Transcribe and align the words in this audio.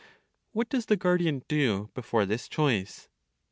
What 0.51 0.67
does 0.67 0.87
the 0.87 0.97
guardian 0.97 1.43
do 1.47 1.91
before 1.93 2.25
this 2.25 2.47
choice? 2.49 3.07